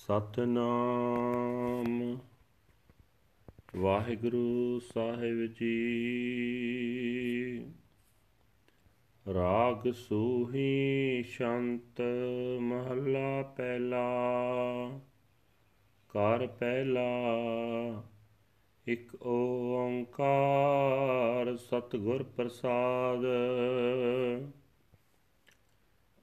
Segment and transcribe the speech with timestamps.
[0.00, 2.18] ਸਤਨਾਮ।
[3.76, 5.74] ਵਾਹਿਗੁਰੂ ਸਾਹਿਬ ਜੀ।
[9.34, 12.02] ਰਾਗ ਸੂਹੀ ਸ਼ੰਤ
[12.60, 14.08] ਮਹੱਲਾ ਪਹਿਲਾ
[16.08, 17.08] ਕਰ ਪਹਿਲਾ,
[18.88, 23.24] ਇਕ ਓੰਕਾਰ ਸਤਿਗੁਰ ਪ੍ਰਸਾਦ।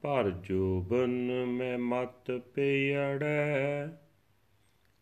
[0.02, 3.86] ਭਰ ਜੋਬਨ ਮੈਂ ਮਤ ਪਿਆੜੈ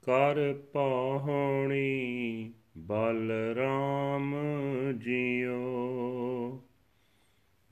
[0.03, 4.37] ਕਰ ਪਾਹਣੀ ਬਲ ਰਾਮ
[4.99, 5.57] ਜੀਓ।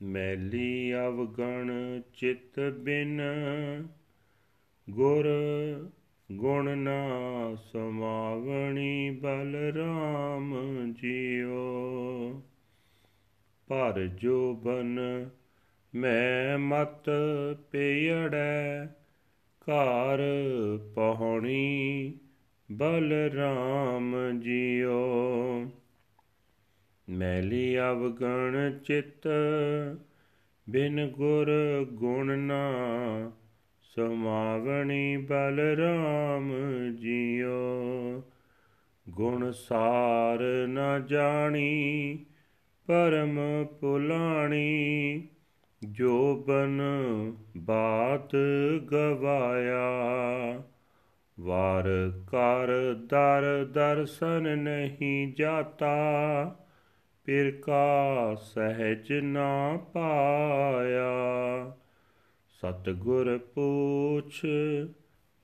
[0.01, 3.21] ਮੈਲੀ ਅਵਗਣ ਚਿਤ ਬਿਨ
[4.89, 5.27] ਗੁਰ
[6.31, 7.09] ਗੁਣ ਨਾ
[7.55, 10.55] ਸਮਾਵਣੀ ਬਲ ਰਾਮ
[11.01, 11.63] ਜੀਓ।
[13.67, 14.99] ਭਰ ਜੋਬਨ
[15.95, 17.09] ਮੈਂ ਮਤ
[17.71, 18.85] ਪੇੜੈ
[19.61, 20.21] ਘਰ
[20.95, 22.13] ਪਹੁਣੀ
[22.71, 25.65] ਬਲ ਰਾਮ ਜੀਓ
[27.09, 29.27] ਮੈਲੀ ਅਵਗਣ ਚਿਤ,
[30.69, 31.51] ਬਿਨ ਗੁਰ
[31.91, 32.71] ਗੁਣ ਨਾ
[33.81, 36.53] ਸਮਾਵਣੀ ਬਲ ਰਾਮ
[36.95, 38.23] ਜੀਓ।
[39.09, 42.19] ਗੁਣ ਸਾਰ ਨ ਜਾਣੀ,
[42.87, 45.27] ਪਰਮ ਪੁਲਾਣੀ
[45.91, 46.81] ਜੋਬਨ
[47.57, 48.35] ਬਾਤ
[48.91, 49.91] ਗਵਾਇਆ,
[51.39, 51.85] ਵਾਰ
[52.27, 55.95] ਕਰ ਦਰ ਦਰਸ਼ਨ ਨਹੀਂ ਜਾਤਾ,
[57.25, 61.13] ਪਿਰ ਕਾ ਸਹਿਜ ਨਾ ਪਾਇਆ।
[62.49, 64.45] ਸਤਗੁਰ ਪੂਛ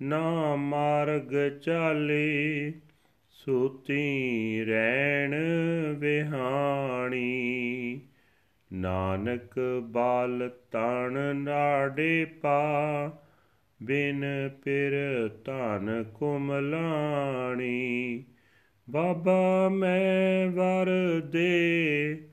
[0.02, 2.74] ਨਾ ਮਾਰਗ ਚਾਲੇ,
[3.32, 5.36] ਸੂਤੀ ਰਹਿਣ
[5.96, 8.02] ਵਿਹਾਣੀ।
[8.74, 13.12] ਨਾਨਕ ਬਾਲ ਤਣ ਨਾੜੇ ਪਾ,
[13.84, 14.94] ਬਿਨ ਪਿਰ
[15.46, 18.24] ਧਨ ਕੁਮਲਾਣੀ।
[18.90, 22.24] ਬਾਬਾ ਮੈਂ ਵਰ ਦੇ,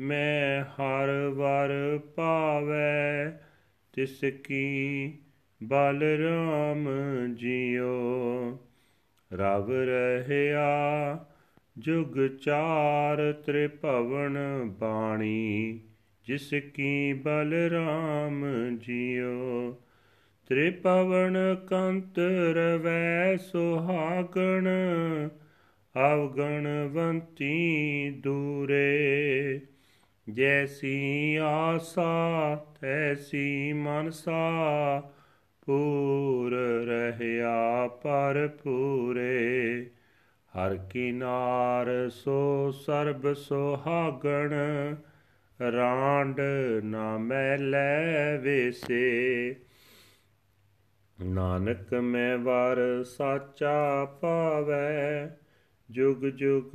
[0.00, 3.38] ਮੈਂ ਹਰ ਵਰ ਪਾਵੈ।
[3.92, 5.12] ਤਿਸ ਕੀ
[5.62, 6.88] ਬਲ ਰਾਮ
[7.34, 8.58] ਜੀਓ,
[9.32, 11.23] ਰਵ ਰਹਿਆ
[11.78, 14.38] ਜੁਗ ਚਾਰ ਤ੍ਰਿਭਵਨ
[14.78, 15.80] ਬਾਣੀ,
[16.26, 18.44] ਜਿਸ ਕੀ ਬਲ ਰਾਮ
[18.78, 19.72] ਜੀਓ।
[20.48, 21.36] ਤ੍ਰਿਭਵਨ
[21.68, 22.18] ਕੰਤ
[22.54, 24.68] ਰਵੈ ਸੁਹਾਗਣ,
[26.14, 29.60] ਅਵਗਣਵੰਤੀ ਦੂਰੇ।
[30.30, 35.00] ਜੈਸੀ ਆਸਾ, ਤੈਸੀ ਮਨਸਾ,
[35.66, 36.54] ਪੂਰ
[36.86, 39.86] ਰਹਿਆ ਪਰ ਪੂਰੇ
[40.58, 44.52] ਹਰ ਕੀ ਨਾਰ ਸੋ ਸਰਬ ਸੁਹਾਗਣ,
[45.72, 46.40] ਰਾਂਡ
[46.84, 49.56] ਨਾ ਮੈਲੇ ਵੇਸੇ।
[51.22, 55.36] ਨਾਨਕ ਮੈਂ ਵਰ ਸਾਚਾ ਪਾਵੈ,
[55.90, 56.72] ਜੁਗ ਜੁਗ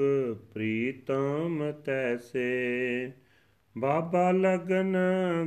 [0.54, 3.12] ਪ੍ਰੀਤਮ ਤੈਸੇ।
[3.78, 4.98] ਬਾਬਾ ਲਗਨ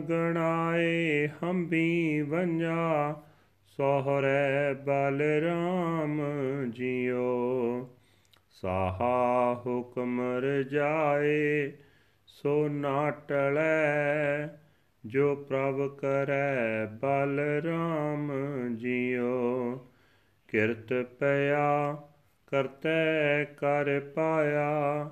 [0.09, 3.23] ਗਣਾਏ ਹੰਬੀ ਵੰਜਾ,
[3.67, 6.23] ਸੋਹਰੇ ਬਲ ਰਾਮ
[6.71, 7.89] ਜੀਓ।
[8.63, 11.73] ਸਾਹਾ ਹੁਕਮ ਰਜਾਏ,
[12.27, 14.49] ਸੋ ਨਾਟਲੈ,
[15.07, 18.33] ਜੋ ਪ੍ਰਭ ਕਰੈ ਬਲ ਰਾਮ
[18.77, 19.75] ਜੀਓ।
[20.49, 21.93] ਕਿਰਤ ਪਿਆ,
[22.47, 25.11] ਕਰਤੈ ਕਰ ਪਾਇਆ,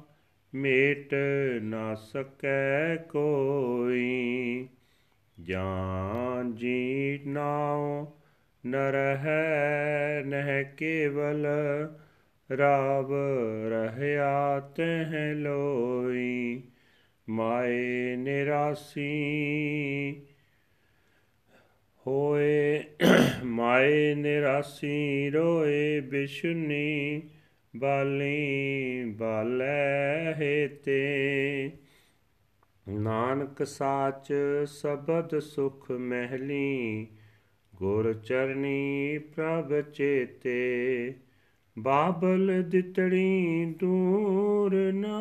[0.55, 1.15] ਮੇਟ
[1.63, 4.69] ਨਾ ਸਕੈ ਕੋਈ।
[5.43, 8.07] ਜਾਂ ਜੀ ਨਾਉ
[8.67, 11.47] ਨਰ ਹੈ ਨਹਿ ਕੇਵਲ
[12.59, 13.13] ਰਾਵ
[13.69, 16.63] ਰਹਿਆ ਤਹ ਲੋਈ,
[17.29, 19.11] ਮਾਏ ਨਿਰਾਸੀ।
[22.07, 22.85] ਹੋਏ,
[23.45, 27.23] ਮਾਏ ਨਿਰਾਸੀ ਰੋਏ ਬਿਸ਼ੁਨੀ,
[27.77, 31.71] ਬਾਲੀ ਬਾਲੇ ਹੇਤੇ।
[32.89, 34.33] ਨਾਨਕ ਸਾਚ
[34.67, 37.07] ਸਬਦ ਸੁਖ ਮਹਿਲੀ,
[37.77, 41.15] ਗੁਰ ਚਰਨੀ ਪ੍ਰਭ ਚੇਤੇ।
[41.79, 45.19] ਬਾਬਲ ਦਿਤੜੀ ਦੂਰ ਨਾ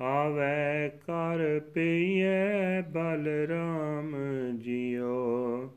[0.00, 4.16] ਆਵੇ ਕਰ ਪਈਏ ਬਲ ਰਾਮ
[4.58, 5.74] ਜੀਓ।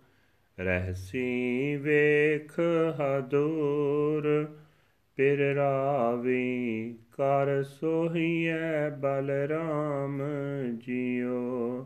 [0.60, 2.60] ਰਹਿਸੀ ਵੇਖ
[3.00, 4.56] ਹਦੂਰ,
[5.16, 10.22] ਪਿਰ ਰਾਵੀ ਕਰ ਸੋਹੀਐ ਬਲ ਰਾਮ
[10.78, 11.86] ਜੀਓ।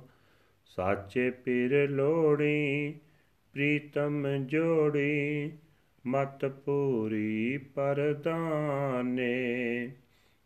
[0.65, 2.93] ਸਾਚੇ ਪਿਰ ਲੋੜੀ,
[3.53, 5.51] ਪ੍ਰੀਤਮ ਜੋੜੀ
[6.07, 9.31] ਮਤ ਪੂਰੀ ਪਰਦਾਨੇ,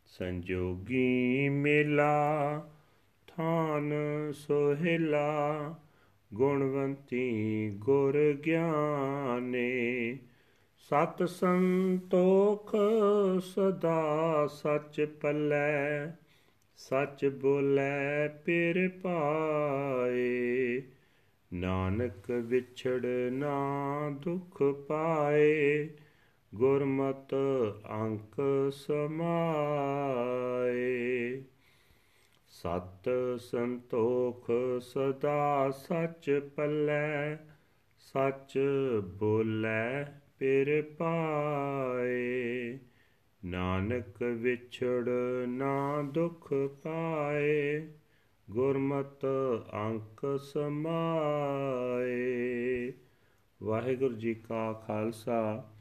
[0.06, 2.70] ਸੰਜੋਗੀ ਮੇਲਾ,
[3.28, 3.94] ਥਾਨ
[4.34, 5.76] ਸੋਹਿਲਾ,
[6.34, 10.18] ਗੁਣਵੰਤੀ ਗੁਰ ਗਿਆਨੇ,
[10.78, 12.76] ਸਤ ਸੰਤੋਖ
[13.42, 16.12] ਸਦਾ ਸੱਚ ਪੱਲੇ,
[16.78, 20.82] ਸੱਚ ਬੋਲੇ ਪਿਰ ਪਾਏ।
[21.56, 23.70] ਨਾਨਕ ਵਿਛੜ ਨਾ
[24.10, 25.90] ਦੁਖ ਪਾਏ,
[26.56, 27.36] ਗੁਰਮਤ
[27.92, 28.42] ਅੰਕ
[28.72, 29.24] ਸਮਾਏ।
[32.48, 33.10] ਸਤ
[33.40, 37.38] ਸੰਤੋਖ ਸਦਾ ਸੱਚ ਪੱਲੇ,
[37.98, 38.60] ਸੱਚ
[39.06, 40.06] ਬੋਲੇ
[40.40, 42.78] ਪਿਰ ਪਾਏ।
[43.46, 45.10] ਨਾਨਕ ਵਿਛੜ
[45.48, 47.88] ਨਾ ਦੁਖ ਪਾਏ
[48.52, 49.26] ਗੁਰਮਤ
[49.74, 52.94] ਅੰਕ ਸਮਾਏ।
[53.64, 55.72] ਵਾਹਿਗੁਰੂ ਜੀ ਕਾ ਖਾਲਸਾ,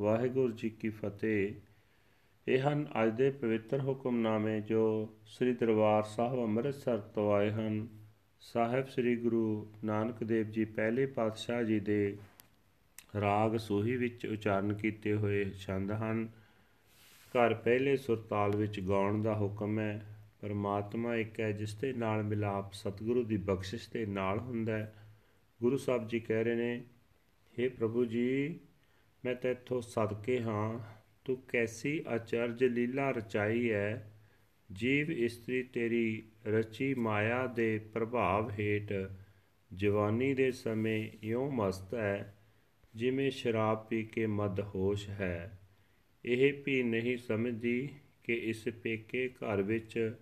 [0.00, 1.54] ਵਾਹਿਗੁਰੂ ਜੀ ਕੀ ਫਤਿਹ।
[2.48, 7.88] ਇਹ ਹਨ ਅੱਜ ਦੇ ਪਵਿੱਤਰ ਹੁਕਮਨਾਮੇ ਜੋ ਸ੍ਰੀ ਦਰਬਾਰ ਸਾਹਿਬ ਅੰਮ੍ਰਿਤਸਰ ਤੋਂ ਆਏ ਹਨ।
[8.40, 12.18] ਸਾਹਿਬ ਸ੍ਰੀ ਗੁਰੂ ਨਾਨਕ ਦੇਵ ਜੀ ਪਹਿਲੇ ਪਾਤਸ਼ਾਹ ਜੀ ਦੇ
[13.20, 16.28] ਰਾਗ ਸੋਹੀ ਵਿੱਚ ਉਚਾਰਨ ਕੀਤੇ ਹੋਏ ਛੰਦ ਹਨ।
[17.28, 20.15] ਘਰ ਪਹਿਲੇ ਸੁਰਤਾਲ ਵਿੱਚ ਗਾਉਣ ਦਾ ਹੁਕਮ ਹੈ।
[20.46, 24.94] ਪਰਮਾਤਮਾ ਇੱਕ ਹੈ, ਜਿਸ ਦੇ ਨਾਲ ਮਿਲਾਪ ਸਤਿਗੁਰੂ ਦੀ ਬਖਸ਼ਿਸ਼ ਦੇ ਨਾਲ ਹੁੰਦਾ ਹੈ।
[25.62, 26.84] ਗੁਰੂ ਸਾਹਿਬ ਜੀ ਕਹਿ ਰਹੇ ਨੇ
[27.58, 28.60] हे ਪ੍ਰਭੂ ਜੀ,
[29.24, 30.80] ਮੈਂ ਤੇਥੋਂ ਸਦਕੇ ਹਾਂ।
[31.24, 34.12] ਤੂੰ ਕੈਸੀ ਅਚਰਜ ਲੀਲਾ ਰਚਾਈ ਹੈ?
[34.72, 38.92] ਜੀਵ ਇਸਤਰੀ ਤੇਰੀ ਰਚੀ ਮਾਇਆ ਦੇ ਪ੍ਰਭਾਵ ਹੇਠ,
[39.74, 42.38] ਜਵਾਨੀ ਦੇ ਸਮੇਂ ਇਉਂ ਮਸਤ ਹੈ,
[42.94, 45.58] ਜਿਵੇਂ ਸ਼ਰਾਬ ਪੀ ਕੇ ਮਦ ਹੋਸ਼ ਹੈ।
[46.24, 47.88] ਇਹ ਵੀ ਨਹੀਂ ਸਮਝਦੀ
[48.24, 50.16] ਕਿ ਇਸ ਪੇਕੇ ਘਰ ਵਿੱਚ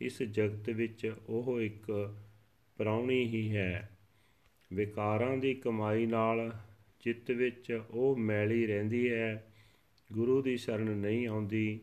[0.00, 2.14] ਇਸ ਜਗਤ ਵਿੱਚ ਉਹ ਇੱਕ
[2.78, 3.90] ਪ੍ਰਾਉਣੀ ਹੀ ਹੈ।
[4.72, 6.52] ਵਿਕਾਰਾਂ ਦੀ ਕਮਾਈ ਨਾਲ
[7.00, 9.46] ਚਿੱਤ ਵਿੱਚ ਉਹ ਮੈਲੀ ਰਹਿੰਦੀ ਹੈ।
[10.12, 11.80] ਗੁਰੂ ਦੀ ਸ਼ਰਨ ਨਹੀਂ ਆਉਂਦੀ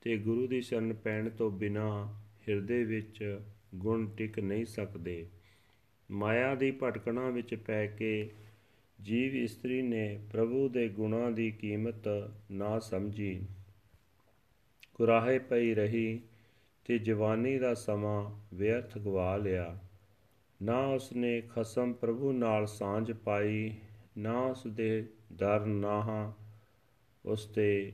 [0.00, 3.40] ਤੇ ਗੁਰੂ ਦੀ ਸ਼ਰਨ ਪੈਣ ਤੋਂ ਬਿਨਾ ਹਿਰਦੇ ਵਿੱਚ
[3.74, 5.26] ਗੁਣ ਟਿਕ ਨਹੀਂ ਸਕਦੇ।
[6.10, 8.30] ਮਾਇਆ ਦੀ ਭਟਕਣਾ ਵਿੱਚ ਪੈ ਕੇ
[9.02, 13.42] ਜੀਵ ਇਸਤਰੀ ਨੇ ਪ੍ਰਭੂ ਦੇ ਗੁਣਾਂ ਦੀ ਕੀਮਤ ਨਾ ਸਮਝੀ।
[14.94, 16.20] ਕੁਰਾਹੇ ਪਈ ਰਹੀ
[16.90, 19.78] ਤੇ ਜਵਾਨੀ ਦਾ ਸਮਾਂ ਵਿਅਰਥ ਗਵਾ ਲਿਆ।
[20.62, 23.74] ਨਾ ਉਸਨੇ ਖਸਮ ਪ੍ਰਭੂ ਨਾਲ ਸਾਂਝ ਪਾਈ,
[24.18, 26.32] ਨਾ ਉਸ ਦੇ ਦਰ ਨਾਹਾਂ
[27.24, 27.92] ਉਸ ਦੇ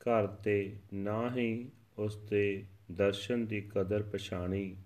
[0.00, 4.76] ਘਰ ਤੇ, ਨਾ ਹੀ ਉਸ ਦੇ ਦਰਸ਼ਨ ਦੀ ਕਦਰ ਪਛਾਣੀ।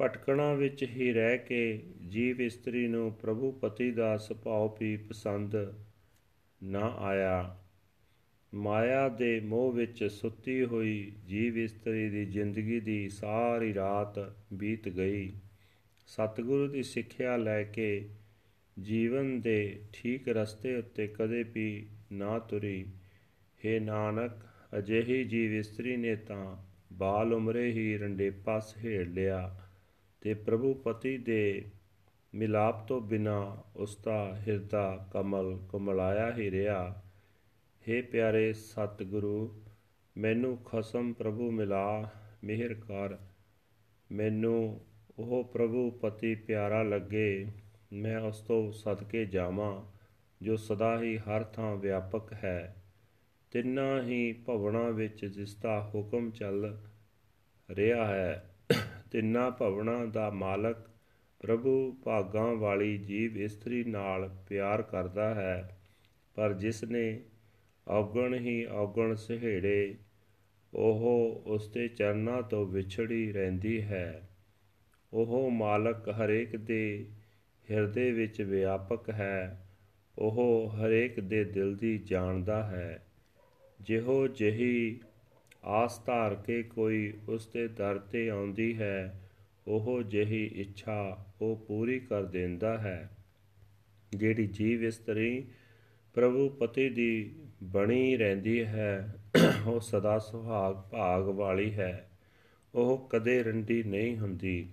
[0.00, 5.56] ਭਟਕਣਾ ਵਿੱਚ ਹੀ ਰਹਿ ਕੇ ਜੀਵ ਇਸਤਰੀ ਨੂੰ ਪ੍ਰਭੂ ਪਤੀ ਦਾ ਸੁਭਾਅ ਵੀ ਪਸੰਦ
[6.62, 7.58] ਨਾ ਆਇਆ।
[8.54, 15.32] ਮਾਇਆ ਦੇ ਮੋਹ ਵਿੱਚ ਸੁੱਤੀ ਹੋਈ ਜੀਵ ਇਸਤਰੀ ਦੀ ਜ਼ਿੰਦਗੀ ਦੀ ਸਾਰੀ ਰਾਤ ਬੀਤ ਗਈ।
[16.06, 18.08] ਸਤਿਗੁਰੂ ਦੀ ਸਿੱਖਿਆ ਲੈ ਕੇ
[18.82, 22.86] ਜੀਵਨ ਦੇ ਠੀਕ ਰਸਤੇ ਉੱਤੇ ਕਦੇ ਵੀ ਨਾ ਤੁਰੀ।
[23.64, 24.32] हे ਨਾਨਕ,
[24.78, 26.56] ਅਜਿਹੀ ਜੀਵ ਇਸਤਰੀ ਨੇ ਤਾਂ
[26.92, 29.60] ਬਾਲ ਉਮਰੇ ਹੀ ਰੰਡੇਪਾ ਸਹੇੜ ਲਿਆ
[30.20, 31.64] ਤੇ ਪ੍ਰਭੂ ਪਤੀ ਦੇ
[32.34, 37.02] ਮਿਲਾਪ ਤੋਂ ਬਿਨਾ ਉਸ ਦਾ ਹਿਰਦਾ ਕਮਲ ਕਮਲਾਇਆ ਹੀ ਰਿਹਾ।
[37.88, 39.62] हे ਪਿਆਰੇ ਸਤਿਗੁਰੂ,
[40.16, 42.10] ਮੈਨੂੰ ਖਸਮ ਪ੍ਰਭੂ ਮਿਲਾ,
[42.44, 43.16] ਮਿਹਰ ਕਰ।
[44.12, 44.80] ਮੈਨੂੰ
[45.18, 47.46] ਉਹ ਪ੍ਰਭੂ ਪਤੀ ਪਿਆਰਾ ਲੱਗੇ,
[47.92, 49.84] ਮੈਂ ਉਸ ਤੋਂ ਸਦਕੇ ਜਾਵਾਂ,
[50.42, 52.84] ਜੋ ਸਦਾ ਹੀ ਹਰ ਥਾਂ ਵਿਆਪਕ ਹੈ।
[53.50, 56.78] ਤਿੰਨਾਂ ਹੀ ਭਵਨਾਂ ਵਿੱਚ ਜਿਸ ਦਾ ਹੁਕਮ ਚੱਲ
[57.70, 58.56] ਰਿਹਾ ਹੈ,
[59.10, 60.76] ਤਿੰਨਾਂ ਭਵਨਾਂ ਦਾ ਮਾਲਕ
[61.38, 65.78] ਪ੍ਰਭੂ ਭਾਗਾਂ ਵਾਲੀ ਜੀਵ ਇਸਤਰੀ ਨਾਲ ਪਿਆਰ ਕਰਦਾ ਹੈ।
[66.34, 67.20] ਪਰ ਜਿਸ ਨੇ
[67.88, 69.94] ਔਗਣ ਹੀ ਔਗਣ ਸਹੇੜੇ,
[70.74, 74.28] ਉਹ ਉਸ ਦੇ ਚਰਨਾਂ ਤੋਂ ਵਿਛੜੀ ਰਹਿੰਦੀ ਹੈ।
[75.12, 77.06] ਉਹ ਮਾਲਕ ਹਰੇਕ ਦੇ
[77.70, 79.66] ਹਿਰਦੇ ਵਿੱਚ ਵਿਆਪਕ ਹੈ,
[80.18, 83.06] ਉਹ ਹਰੇਕ ਦੇ ਦਿਲ ਦੀ ਜਾਣਦਾ ਹੈ।
[83.80, 85.00] ਜਿਹੋ ਜਿਹੀ
[85.64, 89.28] ਆਸ ਧਾਰ ਕੇ ਕੋਈ ਉਸ ਦੇ ਦਰ ਤੇ ਆਉਂਦੀ ਹੈ,
[89.66, 93.10] ਉਹ ਜਿਹੀ ਇੱਛਾ ਉਹ ਪੂਰੀ ਕਰ ਦਿੰਦਾ ਹੈ।
[94.12, 95.44] ਜਿਹੜੀ ਜੀਵ ਇਸਤਰੀ
[96.14, 99.14] ਪ੍ਰਭੂ ਪਤੀ ਦੀ ਬਣੀ ਰਹਿੰਦੀ ਹੈ,
[99.66, 102.10] ਉਹ ਸਦਾ ਸੁਹਾਗ ਭਾਗ ਵਾਲੀ ਹੈ।
[102.74, 104.68] ਉਹ ਕਦੇ ਰੰਡੀ ਨਹੀਂ ਹੁੰਦੀ।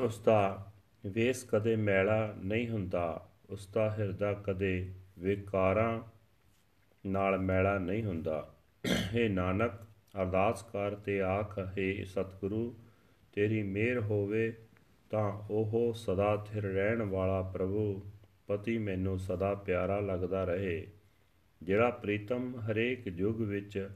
[0.00, 0.72] ਉਸ ਦਾ
[1.06, 6.00] ਵੇਸ ਕਦੇ ਮੈਲਾ ਨਹੀਂ ਹੁੰਦਾ। ਉਸ ਦਾ ਹਿਰਦਾ ਕਦੇ ਵਿਕਾਰਾਂ
[7.06, 8.54] ਨਾਲ ਮੈਲਾ ਨਹੀਂ ਹੁੰਦਾ।
[9.16, 9.72] हे ਨਾਨਕ,
[10.22, 12.74] ਅਰਦਾਸ ਕਰ ਤੇ ਆਖ, ਹੈ ਸਤਿਗੁਰੂ,
[13.32, 14.54] ਤੇਰੀ ਮਿਹਰ ਹੋਵੇ
[15.10, 18.02] ਤਾਂ ਉਹ ਸਦਾ ਥਿਰ ਰਹਿਣ ਵਾਲਾ ਪ੍ਰਭੂ
[18.50, 20.86] ਪਤੀ ਮੈਨੂੰ ਸਦਾ ਪਿਆਰਾ ਲੱਗਦਾ ਰਹੇ,
[21.62, 23.90] ਜਿਹੜਾ ਪ੍ਰੀਤਮ ਹਰੇਕ ਯੁੱਗ ਵਿੱਚ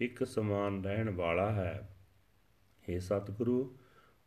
[0.00, 1.96] ਇੱਕ ਸਮਾਨ ਰਹਿਣ ਵਾਲਾ ਹੈ।
[2.90, 3.76] हे ਸਤਿਗੁਰੂ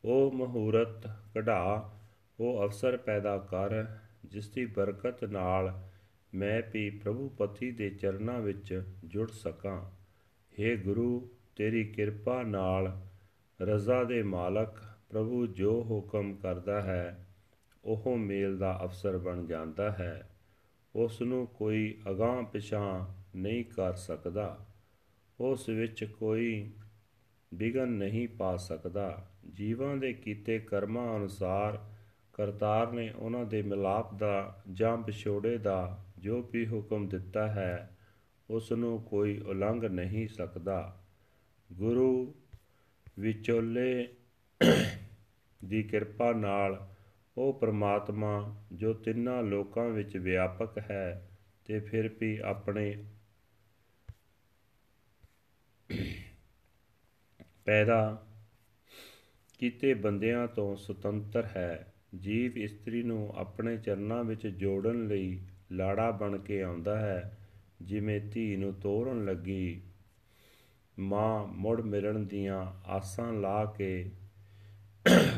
[0.05, 1.91] ਉਹ ਮਹੂਰਤ ਕਢਾ
[2.39, 3.85] ਉਹ ਅਵਸਰ ਪੈਦਾ ਕਰ,
[4.25, 5.81] ਜਿਸ ਦੀ ਬਰਕਤ ਨਾਲ
[6.33, 9.81] ਮੈਂ ਵੀ ਪ੍ਰਭੂ ਪਤੀ ਦੇ ਚਰਨਾਂ ਵਿੱਚ ਜੁੜ ਸਕਾਂ।
[10.61, 13.01] हे ਗੁਰੂ, ਤੇਰੀ ਕਿਰਪਾ ਨਾਲ
[13.61, 14.77] ਰਜ਼ਾ ਦੇ ਮਾਲਕ
[15.09, 17.27] ਪ੍ਰਭੂ ਜੋ ਹੁਕਮ ਕਰਦਾ ਹੈ
[17.85, 20.29] ਉਹ ਮੇਲ ਦਾ ਅਫਸਰ ਬਣ ਜਾਂਦਾ ਹੈ।
[20.95, 23.07] ਉਸ ਨੂੰ ਕੋਈ ਅਗਾਹ ਪਿਛਾਂ
[23.37, 24.65] ਨਹੀਂ ਕਰ ਸਕਦਾ।
[25.39, 26.71] ਉਸ ਵਿੱਚ ਕੋਈ
[27.53, 31.89] ਵਿਗਨ ਨਹੀਂ ਪਾ ਸਕਦਾ। ਜੀਵਾਂ ਦੇ ਕੀਤੇ ਕਰਮਾਂ ਅਨੁਸਾਰ
[32.33, 37.97] ਕਰਤਾਰ ਨੇ ਉਹਨਾਂ ਦੇ ਮਿਲਾਪ ਦਾ ਜਾਂ ਵਿਛੋੜੇ ਦਾ ਜੋ ਵੀ ਹੁਕਮ ਦਿੱਤਾ ਹੈ
[38.49, 41.01] ਉਸ ਨੂੰ ਕੋਈ ਉਲੰਘ ਨਹੀਂ ਸਕਦਾ।
[41.73, 42.35] ਗੁਰੂ
[43.19, 44.07] ਵਿਚੋਲੇ
[45.65, 46.90] ਦੀ ਕਿਰਪਾ ਨਾਲ
[47.41, 51.29] ਉਹ ਪ੍ਰਮਾਤਮਾ ਜੋ ਤਿੰਨਾਂ ਲੋਕਾਂ ਵਿੱਚ ਵਿਆਪਕ ਹੈ
[51.65, 53.05] ਤੇ ਫਿਰ ਵੀ ਆਪਣੇ
[57.65, 58.27] ਪੈਦਾ
[59.59, 66.37] ਕੀਤੇ ਬੰਦਿਆਂ ਤੋਂ ਸੁਤੰਤਰ ਹੈ। ਜੀਵ ਇਸਤਰੀ ਨੂੰ ਆਪਣੇ ਚਰਨਾਂ ਵਿੱਚ ਜੋੜਨ ਲਈ ਲਾੜਾ ਬਣ
[66.37, 67.37] ਕੇ ਆਉਂਦਾ ਹੈ,
[67.81, 69.81] ਜਿਵੇਂ ਧੀ ਨੂੰ ਤੋਰਨ ਲੱਗੀ।
[70.99, 74.11] ਮਾਂ ਮੁੜ ਮਿਲਣ ਦੀਆਂ ਆਸਾਂ ਲਾ ਕੇ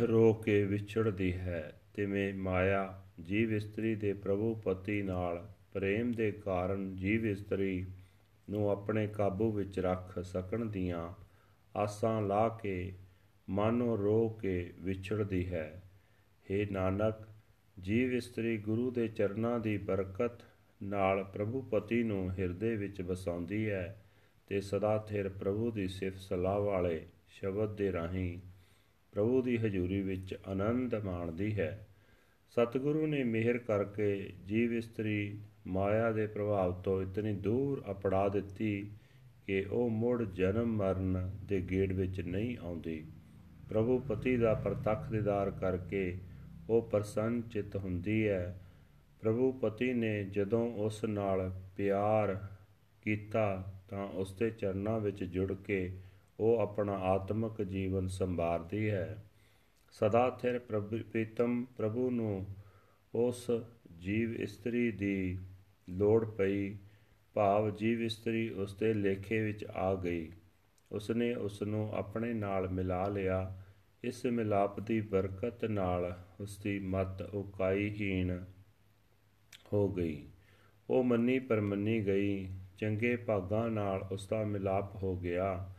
[0.02, 6.96] ਰੋ ਕੇ ਵਿਛੜਦੀ ਹੈ। ਤਿਵੇਂ ਮਾਇਆ ਜੀਵ ਇਸਤਰੀ ਦੇ ਪ੍ਰਭੂ ਪਤੀ ਨਾਲ ਪ੍ਰੇਮ ਦੇ ਕਾਰਨ
[6.96, 7.86] ਜੀਵ ਇਸਤਰੀ
[8.50, 11.14] ਨੂੰ ਆਪਣੇ ਕਾਬੂ ਵਿੱਚ ਰੱਖ ਸਕਣ ਦੀਆਂ
[11.76, 12.94] ਆਸਾਂ ਲਾ ਕੇ
[13.50, 15.82] ਮਾਨੋ ਰੋ ਕੇ ਵਿਛੜਦੀ ਹੈ।
[16.46, 17.16] हे ਨਾਨਕ,
[17.80, 20.44] ਜੀਵ ਇਸਤਰੀ ਗੁਰੂ ਦੇ ਚਰਨਾਂ ਦੀ ਬਰਕਤ
[20.84, 24.04] ਨਾਲ ਪ੍ਰਭੂ ਪਤੀ ਨੂੰ ਹਿਰਦੇ ਵਿੱਚ ਵਸਾਉਂਦੀ ਹੈ
[24.48, 28.40] ਤੇ ਸਦਾ ਥਿਰ ਪ੍ਰਭੂ ਦੀ ਸਿਫਤ ਸਲਾਹ ਵਾਲੇ ਸ਼ਬਦ ਦੇ ਰਾਹੀਂ
[29.14, 31.88] ਪ੍ਰਭੂ ਦੀ ਹਜ਼ੂਰੀ ਵਿੱਚ ਆਨੰਦ ਮਾਣਦੀ ਹੈ।
[32.50, 38.92] ਸਤਿਗੁਰੂ ਨੇ ਮਿਹਰ ਕਰਕੇ ਜੀਵ ਇਸਤਰੀ ਮਾਇਆ ਦੇ ਪ੍ਰਭਾਵ ਤੋਂ ਇਤਨੀ ਦੂਰ ਅਪੜਾ ਦਿੱਤੀ
[39.48, 43.06] ਕਿ ਉਹ ਮੁੜ ਜਨਮ ਮਰਨ ਦੇ ਗੇੜ ਵਿੱਚ ਨਹੀਂ ਆਉਂਦੀ।
[43.70, 46.18] ਪ੍ਰਭੂ ਪਤੀ ਦਾ ਪ੍ਰਤੱਖ ਦੀਦਾਰ ਕਰਕੇ
[46.70, 48.62] ਉਹ ਪ੍ਰਸੰਨ ਚਿਤ ਹੁੰਦੀ ਹੈ।
[49.22, 52.48] ਪ੍ਰਭੂ ਪਤੀ ਨੇ ਜਦੋਂ ਉਸ ਨਾਲ ਪਿਆਰ
[53.04, 55.94] ਕੀਤਾ ਤਾਂ ਉਸ ਦੇ ਚਰਨਾਂ ਵਿੱਚ ਜੁੜ ਕੇ
[56.40, 59.30] ਉਹ ਆਪਣਾ ਆਤਮਿਕ ਜੀਵਨ ਸੰਭਾਰਦੀ ਹੈ।
[59.92, 62.46] ਸਦਾ ਥਿਰ ਪ੍ਰੀਤਮ ਪ੍ਰਭੂ ਨੂੰ
[63.16, 63.52] ਉਸ
[64.00, 65.40] ਜੀਵ ਇਸਤਰੀ ਦੀ
[65.90, 66.76] ਲੋੜ ਪਈ।
[67.34, 70.32] ਭਾਵ ਜੀਵ ਇਸਤਰੀ ਉਸ ਦੇ ਲੇਖੇ ਵਿੱਚ ਆ ਗਈ।
[70.92, 73.62] ਉਸਨੇ ਉਸ ਨੂੰ ਆਪਣੇ ਨਾਲ ਮਿਲਾ ਲਿਆ।
[74.04, 78.44] ਇਸ ਮਿਲਾਪ ਦੀ ਬਰਕਤ ਨਾਲ ਉਸ ਦੀ ਮਤ ਉਕਾਈਹੀਣ
[79.74, 80.28] ਹੋ ਗਈ।
[80.90, 85.73] ਉਹ ਮੰਨੀ ਪਰ ਮੰਨੀ ਗਈ। ਚੰਗੇ ਭਾਗਾਂ ਨਾਲ ਉਸ ਦਾ ਮਿਲਾਪ ਹੋ ਗਿਆ।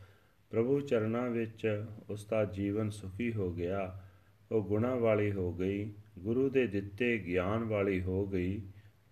[0.55, 4.03] ਪ੍ਰਭੂ ਚਰਨਾਂ ਵਿੱਚ ਉਸ ਦਾ ਜੀਵਨ ਸੁਖੀ ਹੋ ਗਿਆ,
[4.51, 8.61] ਉਹ ਗੁਣਾ ਵਾਲੀ ਹੋ ਗਈ, ਗੁਰੂ ਦੇ ਦਿੱਤੇ ਗਿਆਨ ਵਾਲੀ ਹੋ ਗਈ,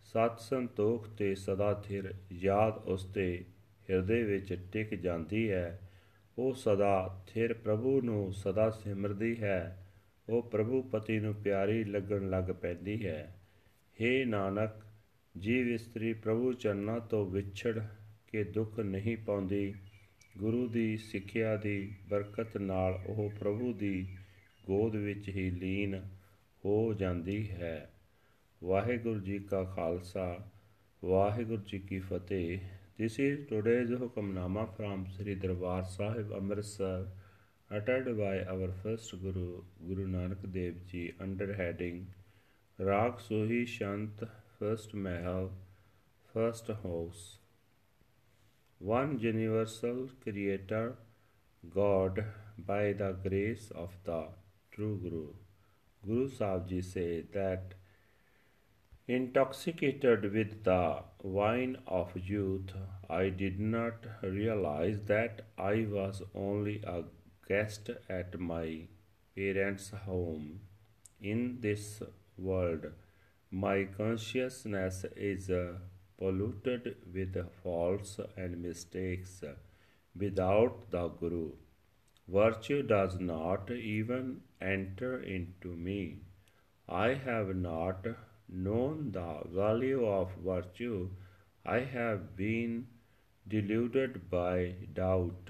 [0.04, 3.46] ਸਤ ਸੰਤੋਖ ਤੇ ਸਦਾ ਥਿਰ ਯਾਦ ਉਸ ਤੇ
[3.90, 5.92] ਹਿਰਦੇ ਵਿੱਚ ਟਿਕ ਜਾਂਦੀ ਹੈ,
[6.38, 9.88] ਉਹ ਸਦਾ ਥਿਰ ਪ੍ਰਭੂ ਨੂੰ ਸਦਾ ਸਿਮਰਦੀ ਹੈ,
[10.30, 13.36] ਉਹ ਪ੍ਰਭੂ ਪਤੀ ਨੂੰ ਪਿਆਰੀ ਲੱਗਣ ਲੱਗ ਪੈਂਦੀ ਹੈ।
[14.02, 14.72] हे ਨਾਨਕ,
[15.38, 17.80] ਜੀਵ ਇਸਤਰੀ ਪ੍ਰਭੂ ਚਰਨਾਂ ਤੋਂ ਵਿਛੜ
[18.28, 19.74] ਕੇ ਦੁੱਖ ਨਹੀਂ ਪਾਉਂਦੀ
[20.38, 24.08] ਗੁਰੂ ਦੀ ਸਿੱਖਿਆ ਦੀ ਬਰਕਤ ਨਾਲ ਉਹ ਪ੍ਰਭੂ ਦੀ
[24.68, 26.10] ਗੋਦ ਵਿੱਚ ਹੀ ਲੀਨ
[26.66, 27.90] ਹੋ ਜਾਂਦੀ ਹੈ
[28.64, 30.50] ਵਾਹਿਗੁਰੂ ਜੀ ਕਾ ਖਾਲਸਾ
[31.06, 32.60] ਵਾਹਿਗੁਰੂ ਜੀ ਕੀ ਫਤਿਹ
[33.02, 37.06] This is today's hukamnama from Sri Darbar Sahib Amritsar
[37.70, 41.98] uttered by our first Guru Guru Nanak Dev Ji under heading
[42.80, 44.22] Raag Sohi Shant
[44.60, 45.50] First Mahal
[46.36, 47.43] First House
[48.92, 50.98] One universal creator
[51.74, 52.26] God
[52.58, 54.18] by the grace of the
[54.72, 55.28] true Guru
[56.06, 57.76] Guru Sahib Ji say that
[59.08, 62.74] Intoxicated with the wine of youth,
[63.10, 67.04] I did not realize that I was only a
[67.48, 68.88] guest at my
[69.34, 70.60] parents' home.
[71.22, 72.04] In this
[72.38, 72.88] world,
[73.50, 75.50] my consciousness is
[76.24, 79.44] polluted with faults and mistakes.
[80.26, 81.52] Without the Guru,
[82.28, 86.22] virtue does not even enter into me.
[86.88, 88.08] I have not
[88.50, 91.10] known the value of virtue,
[91.66, 92.88] I have been
[93.48, 95.50] deluded by doubt.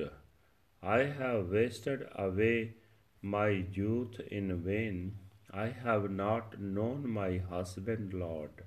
[0.81, 2.75] I have wasted away
[3.21, 5.17] my youth in vain.
[5.51, 8.63] I have not known my husband Lord,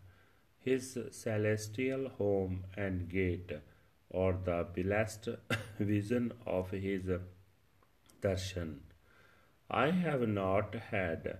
[0.66, 3.52] his celestial home and gate,
[4.10, 5.28] or the blessed
[5.78, 7.10] vision of his
[8.22, 8.80] darshan.
[9.70, 11.38] I have not had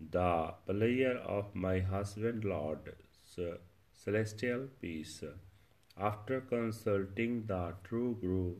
[0.00, 3.38] the pleasure of my husband Lord's
[3.92, 5.22] celestial peace.
[5.96, 8.56] After consulting the true Guru,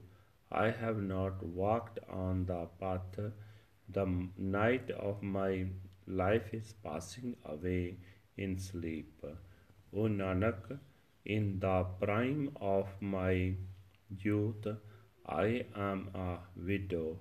[0.52, 3.18] I have not walked on the path.
[3.88, 5.66] The night of my
[6.06, 7.98] life is passing away
[8.36, 9.24] in sleep.
[9.92, 10.78] O Nanak,
[11.25, 13.54] in the prime of my
[14.09, 14.66] youth,
[15.26, 17.18] I am a widow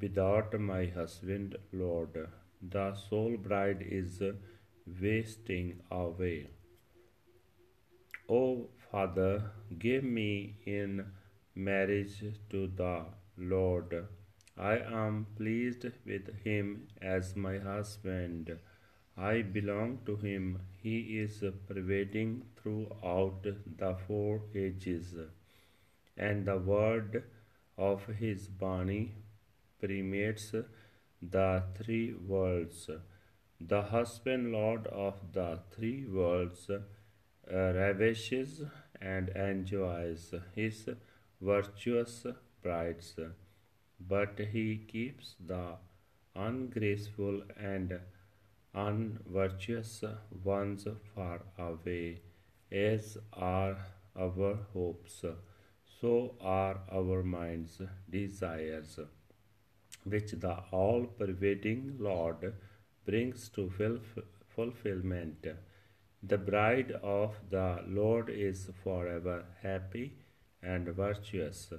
[0.00, 2.28] without my husband, Lord
[2.60, 4.20] the soul bride is
[5.00, 6.48] wasting away.
[8.28, 11.06] O Father, give me in
[11.54, 13.04] marriage to the
[13.36, 14.08] Lord.
[14.56, 18.58] I am pleased with him as my husband.
[19.18, 20.60] I belong to him.
[20.80, 23.42] He is pervading throughout
[23.76, 25.14] the four ages,
[26.16, 27.24] and the word
[27.76, 29.14] of his Bani
[29.80, 30.54] permeates
[31.20, 32.88] the three worlds.
[33.60, 36.78] The husband lord of the three worlds uh,
[37.50, 38.62] ravishes
[39.00, 40.88] and enjoys his
[41.40, 42.24] virtuous
[42.62, 43.16] brides,
[43.98, 45.76] but he keeps the
[46.36, 47.98] ungraceful and
[48.74, 50.04] unvirtuous
[50.44, 52.20] ones far away,
[52.70, 53.76] as are
[54.16, 55.24] our hopes,
[56.00, 58.98] so are our minds' desires,
[60.04, 62.54] which the all pervading Lord
[63.04, 63.70] brings to
[64.48, 65.46] fulfillment.
[66.22, 70.18] The bride of the Lord is forever happy
[70.62, 71.72] and virtuous.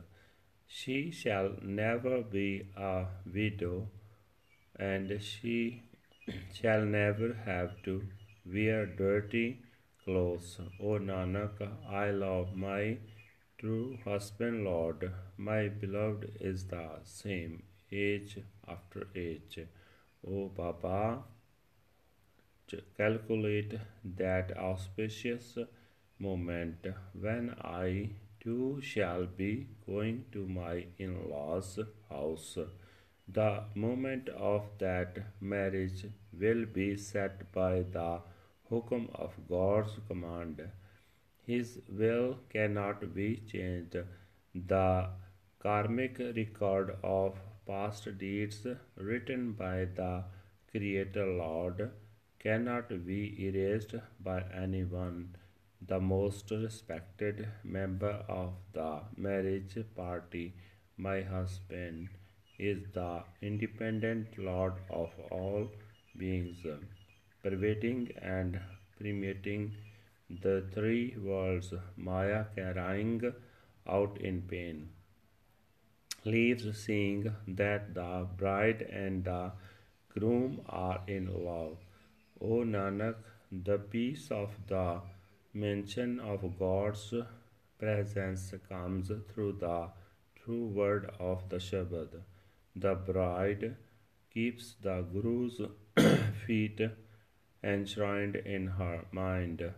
[0.66, 3.90] She shall never be a widow,
[4.76, 5.84] and she
[6.54, 8.04] shall never have to
[8.46, 9.62] wear dirty
[10.04, 10.60] clothes.
[10.80, 12.98] O Nanak, I love my
[13.58, 15.12] true husband, Lord.
[15.38, 19.60] My beloved is the same age after age.
[20.28, 21.24] O Baba,
[22.98, 25.58] calculate that auspicious
[26.20, 32.58] moment when I too shall be going to my in law's house.
[33.32, 38.22] The moment of that marriage will be set by the
[38.70, 40.68] hukum of God's command.
[41.46, 43.98] His will cannot be changed.
[44.54, 45.10] The
[45.60, 50.24] karmic record of past deeds written by the
[50.72, 51.92] Creator Lord
[52.40, 55.36] cannot be erased by anyone.
[55.82, 60.56] The most respected member of the marriage party,
[60.98, 62.10] my husband,
[62.60, 65.72] is the independent Lord of all
[66.18, 66.66] beings,
[67.42, 68.60] pervading and
[68.98, 69.76] permeating
[70.30, 73.34] the three worlds, Maya carrying
[73.88, 74.90] out in pain
[76.26, 79.52] leaves seeing that the bride and the
[80.10, 81.78] groom are in love.
[82.42, 83.16] O Nanak,
[83.52, 85.02] the peace of the
[85.54, 87.14] mention of God's
[87.80, 89.90] presence comes through the
[90.36, 92.22] true word of the Shabad.
[92.76, 93.76] The bride
[94.34, 95.62] keeps the Guru's
[96.46, 96.82] feet
[97.64, 99.74] enshrined in her mind.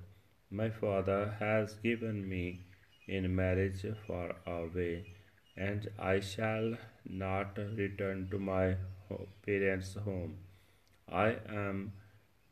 [0.49, 2.65] My father has given me
[3.07, 5.13] in marriage for a way
[5.55, 8.75] and I shall not return to my
[9.45, 10.37] parents' home.
[11.09, 11.93] I am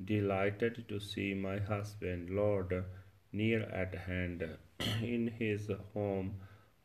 [0.04, 2.84] delighted to see my husband, Lord,
[3.32, 4.44] near at hand.
[5.02, 6.36] In his home,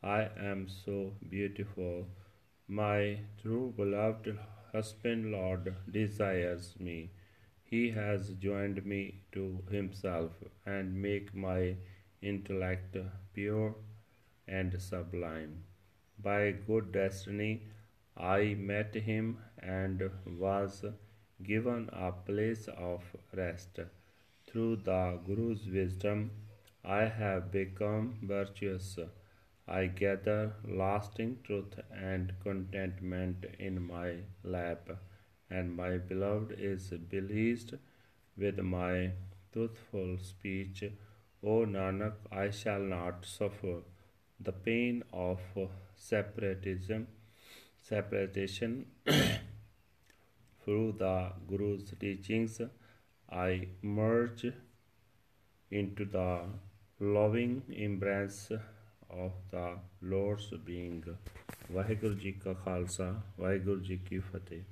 [0.02, 2.06] I am so beautiful.
[2.68, 4.38] My true beloved
[4.72, 7.10] husband, Lord, desires me.
[7.62, 10.32] He has joined me to himself
[10.66, 11.76] and make my
[12.22, 12.96] intellect
[13.32, 13.74] pure
[14.48, 15.64] and sublime.
[16.18, 17.66] By good destiny,
[18.16, 20.84] I met him and was
[21.42, 23.02] given a place of
[23.34, 23.80] rest.
[24.46, 26.30] Through the Guru's wisdom,
[26.84, 28.98] I have become virtuous.
[29.66, 34.90] I gather lasting truth and contentment in my lap,
[35.48, 37.74] and my beloved is pleased
[38.36, 39.12] with my
[39.52, 40.84] truthful speech.
[41.42, 43.82] O Nanak, I shall not suffer
[44.38, 45.40] the pain of
[45.96, 47.06] separatism,
[47.80, 48.86] separation
[50.64, 52.60] through the Guru's teachings,
[53.30, 54.46] I merge
[55.70, 56.42] into the
[57.00, 58.52] loving embrace
[59.10, 59.66] of the
[60.12, 61.16] Lord's being.
[61.72, 64.62] Waheguru ji ਕਾ ਖਾਲਸਾ ਵਾਹਿਗੁਰੂ ਜੀ ਕੀ ਫਤਿਹ